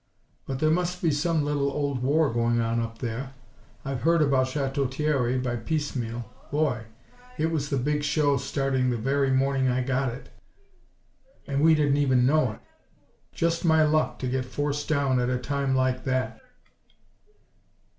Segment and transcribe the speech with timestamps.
[0.47, 3.35] But there must be some little old war going on up there.
[3.85, 6.25] I've heard about Chateau Thierry, by piecemeal.
[6.49, 6.85] Boy!
[7.37, 10.29] It was the big show starting the very morning I got it,
[11.45, 12.59] and we didn't even know it.
[13.31, 16.41] Just my luck to get forced down at a time like that!"